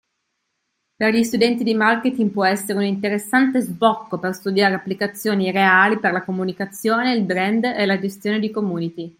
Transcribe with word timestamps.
Per 0.95 1.13
gli 1.13 1.21
studenti 1.23 1.63
di 1.63 1.75
marketing 1.75 2.31
può 2.31 2.43
essere 2.43 2.79
un 2.79 2.85
interessante 2.85 3.59
sbocco 3.61 4.17
per 4.17 4.33
studiare 4.33 4.73
applicazioni 4.73 5.51
reali 5.51 5.99
per 5.99 6.11
la 6.11 6.23
comunicazione, 6.23 7.13
il 7.13 7.21
brand, 7.21 7.63
la 7.85 7.99
gestione 7.99 8.39
di 8.39 8.49
community. 8.49 9.09